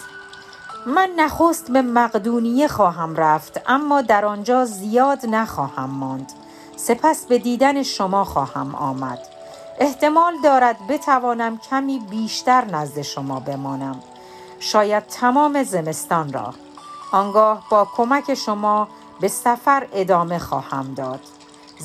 من 0.86 1.10
نخست 1.16 1.72
به 1.72 1.82
مقدونیه 1.82 2.68
خواهم 2.68 3.16
رفت 3.16 3.62
اما 3.68 4.02
در 4.02 4.26
آنجا 4.26 4.66
زیاد 4.66 5.26
نخواهم 5.26 5.90
ماند. 5.90 6.32
سپس 6.76 7.26
به 7.26 7.38
دیدن 7.38 7.84
شما 7.84 8.24
خواهم 8.24 8.76
آمد. 8.76 9.20
احتمال 9.80 10.34
دارد 10.44 10.88
بتوانم 10.90 11.58
کمی 11.58 12.00
بیشتر 12.00 12.66
نزد 12.66 13.02
شما 13.02 13.40
بمانم. 13.40 14.00
شاید 14.60 15.08
تمام 15.08 15.64
زمستان 15.64 16.34
را. 16.34 16.54
آنگاه 17.12 17.64
با 17.70 17.88
کمک 17.98 18.34
شما 18.34 18.88
به 19.20 19.28
سفر 19.28 19.88
ادامه 19.94 20.40
خواهم 20.40 20.94
داد. 20.94 21.35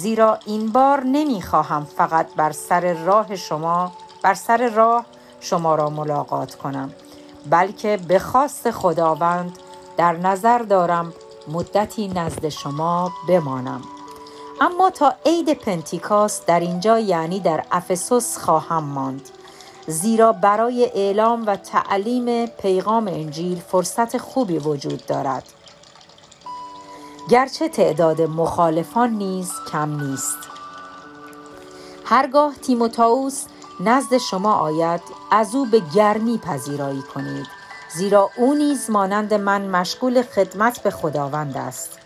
زیرا 0.00 0.38
این 0.46 0.72
بار 0.72 1.04
نمی 1.04 1.42
خواهم 1.42 1.84
فقط 1.84 2.34
بر 2.36 2.52
سر 2.52 2.94
راه 3.04 3.36
شما 3.36 3.92
بر 4.22 4.34
سر 4.34 4.68
راه 4.68 5.04
شما 5.40 5.74
را 5.74 5.90
ملاقات 5.90 6.54
کنم 6.54 6.90
بلکه 7.50 7.98
به 8.08 8.18
خواست 8.18 8.70
خداوند 8.70 9.58
در 9.96 10.16
نظر 10.16 10.58
دارم 10.58 11.12
مدتی 11.48 12.08
نزد 12.08 12.48
شما 12.48 13.12
بمانم. 13.28 13.82
اما 14.60 14.90
تا 14.90 15.14
عید 15.26 15.52
پنتیکاس 15.54 16.46
در 16.46 16.60
اینجا 16.60 16.98
یعنی 16.98 17.40
در 17.40 17.64
افسوس 17.70 18.38
خواهم 18.38 18.84
ماند. 18.84 19.28
زیرا 19.86 20.32
برای 20.32 20.90
اعلام 20.94 21.46
و 21.46 21.56
تعلیم 21.56 22.46
پیغام 22.46 23.08
انجیل 23.08 23.60
فرصت 23.60 24.18
خوبی 24.18 24.58
وجود 24.58 25.06
دارد. 25.06 25.44
گرچه 27.28 27.68
تعداد 27.68 28.22
مخالفان 28.22 29.11
نیز 29.11 29.52
کم 29.72 30.00
نیست. 30.00 30.38
هرگاه 32.04 32.54
تیموتائوس 32.54 33.44
نزد 33.80 34.16
شما 34.16 34.54
آید 34.54 35.00
از 35.33 35.54
او 35.54 35.66
به 35.66 35.83
گرمی 35.94 36.38
پذیرایی 36.38 37.02
کنید 37.02 37.46
زیرا 37.94 38.30
او 38.37 38.54
نیز 38.54 38.90
مانند 38.90 39.35
من 39.35 39.66
مشغول 39.66 40.22
خدمت 40.22 40.83
به 40.83 40.90
خداوند 40.90 41.56
است. 41.56 41.98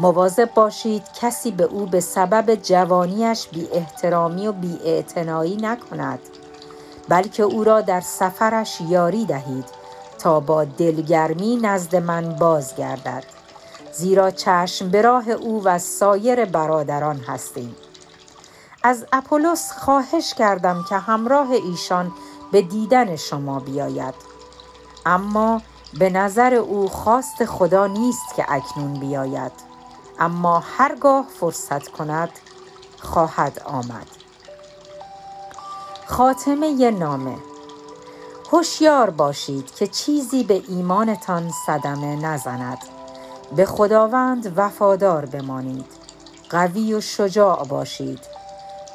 مواظب 0.00 0.54
باشید 0.54 1.02
کسی 1.20 1.50
به 1.50 1.64
او 1.64 1.86
به 1.86 2.00
سبب 2.00 2.54
جوانیش 2.54 3.48
بی 3.48 3.68
احترامی 3.72 4.46
و 4.46 4.52
بی 4.52 4.78
نکند 5.60 6.20
بلکه 7.08 7.42
او 7.42 7.64
را 7.64 7.80
در 7.80 8.00
سفرش 8.00 8.80
یاری 8.80 9.24
دهید 9.24 9.64
تا 10.18 10.40
با 10.40 10.64
دلگرمی 10.64 11.56
نزد 11.56 11.96
من 11.96 12.36
بازگردد. 12.36 13.39
زیرا 13.92 14.30
چشم 14.30 14.90
به 14.90 15.02
راه 15.02 15.28
او 15.30 15.64
و 15.64 15.78
سایر 15.78 16.44
برادران 16.44 17.16
هستیم. 17.16 17.76
از 18.82 19.06
اپولس 19.12 19.72
خواهش 19.72 20.34
کردم 20.34 20.84
که 20.88 20.96
همراه 20.96 21.50
ایشان 21.50 22.12
به 22.52 22.62
دیدن 22.62 23.16
شما 23.16 23.60
بیاید. 23.60 24.14
اما 25.06 25.62
به 25.98 26.10
نظر 26.10 26.54
او 26.54 26.88
خواست 26.88 27.44
خدا 27.44 27.86
نیست 27.86 28.34
که 28.36 28.44
اکنون 28.48 29.00
بیاید. 29.00 29.52
اما 30.18 30.58
هرگاه 30.58 31.26
فرصت 31.40 31.88
کند 31.88 32.30
خواهد 33.02 33.62
آمد. 33.64 34.06
خاتمه 36.06 36.90
نامه. 36.90 37.36
هوشیار 38.52 39.10
باشید 39.10 39.74
که 39.74 39.86
چیزی 39.86 40.44
به 40.44 40.62
ایمانتان 40.68 41.50
صدمه 41.66 42.16
نزند. 42.16 42.78
به 43.56 43.66
خداوند 43.66 44.52
وفادار 44.56 45.26
بمانید. 45.26 45.86
قوی 46.50 46.94
و 46.94 47.00
شجاع 47.00 47.64
باشید. 47.64 48.20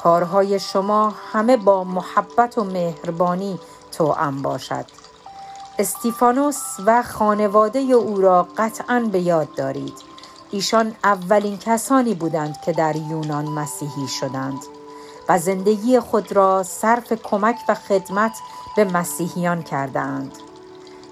کارهای 0.04 0.60
شما 0.60 1.14
همه 1.34 1.58
با 1.58 1.84
محبت 1.84 2.58
و 2.58 2.64
مهربانی 2.64 3.60
توأم 3.92 4.42
باشد. 4.42 4.86
استیفانوس 5.80 6.64
و 6.86 7.04
خانواده 7.04 7.80
او 7.80 8.22
را 8.22 8.48
قطعا 8.58 9.10
به 9.12 9.20
یاد 9.20 9.56
دارید. 9.56 9.94
ایشان 10.52 10.96
اولین 11.04 11.58
کسانی 11.58 12.14
بودند 12.14 12.62
که 12.62 12.72
در 12.72 12.96
یونان 12.96 13.46
مسیحی 13.46 14.08
شدند 14.08 14.60
و 15.30 15.40
زندگی 15.40 16.00
خود 16.00 16.32
را 16.32 16.64
صرف 16.64 17.14
کمک 17.14 17.58
و 17.70 17.76
خدمت 17.76 18.32
به 18.76 18.86
مسیحیان 18.86 19.64
کردند 19.64 20.32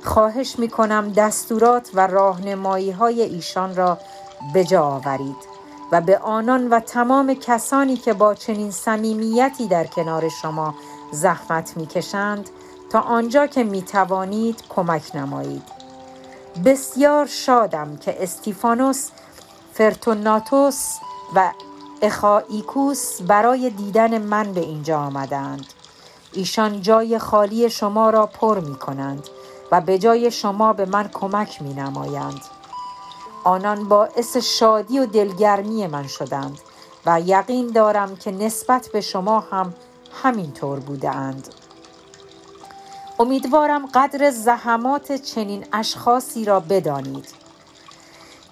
خواهش 0.03 0.59
می 0.59 0.69
کنم 0.69 1.13
دستورات 1.13 1.89
و 1.93 2.07
راهنمایی 2.07 2.91
های 2.91 3.21
ایشان 3.21 3.75
را 3.75 3.97
به 4.53 4.63
جا 4.63 4.83
آورید 4.83 5.53
و 5.91 6.01
به 6.01 6.17
آنان 6.17 6.69
و 6.69 6.79
تمام 6.79 7.33
کسانی 7.33 7.97
که 7.97 8.13
با 8.13 8.35
چنین 8.35 8.71
صمیمیتی 8.71 9.67
در 9.67 9.87
کنار 9.87 10.29
شما 10.29 10.75
زحمت 11.11 11.77
می‌کشند 11.77 12.49
تا 12.91 12.99
آنجا 12.99 13.47
که 13.47 13.63
می 13.63 13.81
توانید 13.81 14.63
کمک 14.69 15.15
نمایید. 15.15 15.63
بسیار 16.65 17.25
شادم 17.25 17.97
که 17.97 18.23
استیفانوس 18.23 19.09
فرتوناتوس 19.73 20.97
و 21.35 21.51
اخائیکوس 22.01 23.21
برای 23.21 23.69
دیدن 23.69 24.17
من 24.17 24.53
به 24.53 24.61
اینجا 24.61 24.99
آمدند. 24.99 25.65
ایشان 26.33 26.81
جای 26.81 27.19
خالی 27.19 27.69
شما 27.69 28.09
را 28.09 28.25
پر 28.25 28.59
می 28.59 28.75
کنند 28.75 29.27
و 29.73 29.81
به 29.81 29.97
جای 29.97 30.31
شما 30.31 30.73
به 30.73 30.85
من 30.85 31.09
کمک 31.13 31.61
می 31.61 31.73
نمایند 31.73 32.41
آنان 33.43 33.87
باعث 33.87 34.37
شادی 34.37 34.99
و 34.99 35.05
دلگرمی 35.05 35.87
من 35.87 36.07
شدند 36.07 36.59
و 37.05 37.21
یقین 37.21 37.67
دارم 37.67 38.15
که 38.15 38.31
نسبت 38.31 38.89
به 38.93 39.01
شما 39.01 39.39
هم 39.39 39.73
همین 40.23 40.51
طور 40.51 40.79
بوده 40.79 41.09
اند. 41.09 41.47
امیدوارم 43.19 43.85
قدر 43.85 44.31
زحمات 44.31 45.11
چنین 45.11 45.65
اشخاصی 45.73 46.45
را 46.45 46.59
بدانید. 46.59 47.27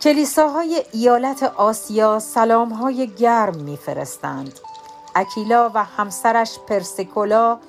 کلیساهای 0.02 0.84
ایالت 0.92 1.44
آسیا 1.44 2.20
سلامهای 2.20 3.08
گرم 3.08 3.56
میفرستند. 3.56 4.60
اکیلا 5.16 5.72
و 5.74 5.84
همسرش 5.84 6.60
پرسیکولا 6.68 7.60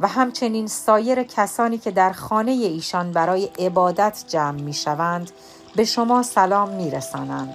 و 0.00 0.08
همچنین 0.08 0.66
سایر 0.66 1.22
کسانی 1.22 1.78
که 1.78 1.90
در 1.90 2.12
خانه 2.12 2.50
ایشان 2.50 3.12
برای 3.12 3.50
عبادت 3.58 4.24
جمع 4.28 4.60
می 4.60 4.74
شوند 4.74 5.30
به 5.76 5.84
شما 5.84 6.22
سلام 6.22 6.68
می 6.68 6.90
رسانند. 6.90 7.54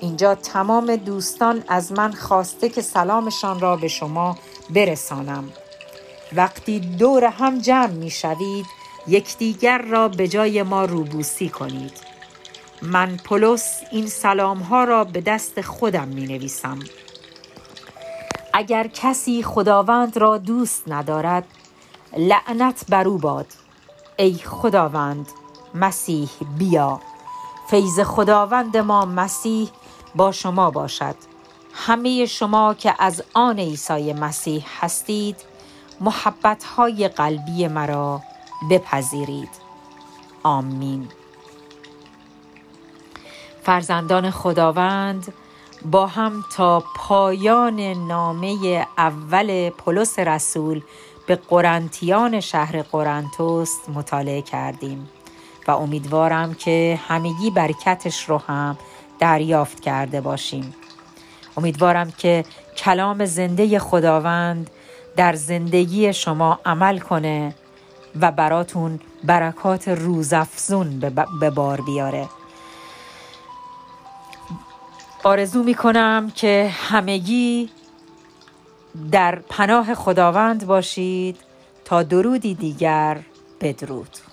اینجا 0.00 0.34
تمام 0.34 0.96
دوستان 0.96 1.64
از 1.68 1.92
من 1.92 2.12
خواسته 2.12 2.68
که 2.68 2.82
سلامشان 2.82 3.60
را 3.60 3.76
به 3.76 3.88
شما 3.88 4.38
برسانم. 4.70 5.44
وقتی 6.32 6.80
دور 6.80 7.24
هم 7.24 7.58
جمع 7.58 7.86
می 7.86 8.10
شوید 8.10 8.66
یکدیگر 9.06 9.78
را 9.78 10.08
به 10.08 10.28
جای 10.28 10.62
ما 10.62 10.84
روبوسی 10.84 11.48
کنید. 11.48 11.92
من 12.82 13.16
پولس 13.16 13.80
این 13.92 14.06
سلام 14.06 14.58
ها 14.58 14.84
را 14.84 15.04
به 15.04 15.20
دست 15.20 15.60
خودم 15.60 16.08
می 16.08 16.26
نویسم 16.26 16.78
اگر 18.58 18.86
کسی 18.86 19.42
خداوند 19.42 20.16
را 20.16 20.38
دوست 20.38 20.82
ندارد 20.86 21.44
لعنت 22.16 22.84
بر 22.88 23.08
او 23.08 23.18
باد. 23.18 23.46
ای 24.16 24.34
خداوند 24.34 25.26
مسیح 25.74 26.28
بیا. 26.58 27.00
فیض 27.70 28.00
خداوند 28.00 28.76
ما 28.76 29.04
مسیح 29.04 29.68
با 30.14 30.32
شما 30.32 30.70
باشد. 30.70 31.14
همه 31.74 32.26
شما 32.26 32.74
که 32.74 32.94
از 32.98 33.22
آن 33.34 33.58
عیسی 33.58 34.12
مسیح 34.12 34.66
هستید 34.80 35.36
محبت 36.00 36.64
های 36.64 37.08
قلبی 37.08 37.68
مرا 37.68 38.20
بپذیرید. 38.70 39.50
آمین. 40.42 41.08
فرزندان 43.62 44.30
خداوند 44.30 45.32
با 45.84 46.06
هم 46.06 46.44
تا 46.56 46.84
پایان 46.96 47.80
نامه 47.80 48.86
اول 48.98 49.70
پولس 49.70 50.18
رسول 50.18 50.82
به 51.26 51.36
قرنتیان 51.36 52.40
شهر 52.40 52.82
قرنتوس 52.82 53.88
مطالعه 53.94 54.42
کردیم 54.42 55.08
و 55.68 55.70
امیدوارم 55.70 56.54
که 56.54 57.00
همگی 57.08 57.50
برکتش 57.50 58.28
رو 58.28 58.38
هم 58.38 58.78
دریافت 59.18 59.80
کرده 59.80 60.20
باشیم. 60.20 60.74
امیدوارم 61.56 62.10
که 62.10 62.44
کلام 62.76 63.24
زنده 63.24 63.78
خداوند 63.78 64.70
در 65.16 65.32
زندگی 65.32 66.12
شما 66.12 66.58
عمل 66.64 66.98
کنه 66.98 67.54
و 68.20 68.32
براتون 68.32 69.00
برکات 69.24 69.88
روزافزون 69.88 71.00
به 71.40 71.50
بار 71.50 71.80
بیاره. 71.80 72.28
آرزو 75.22 75.62
می 75.62 75.74
کنم 75.74 76.32
که 76.34 76.70
همگی 76.72 77.70
در 79.12 79.42
پناه 79.48 79.94
خداوند 79.94 80.66
باشید 80.66 81.36
تا 81.84 82.02
درودی 82.02 82.54
دیگر 82.54 83.18
بدرود. 83.60 84.27